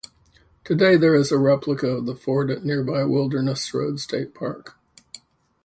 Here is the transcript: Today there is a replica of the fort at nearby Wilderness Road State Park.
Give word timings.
Today 0.63 0.95
there 0.97 1.13
is 1.13 1.31
a 1.31 1.37
replica 1.37 1.85
of 1.89 2.07
the 2.07 2.15
fort 2.15 2.49
at 2.49 2.65
nearby 2.65 3.03
Wilderness 3.03 3.71
Road 3.71 3.99
State 3.99 4.33
Park. 4.33 4.75